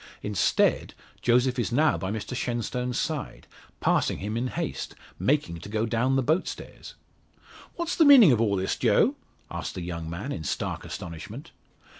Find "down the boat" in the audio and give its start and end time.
5.85-6.47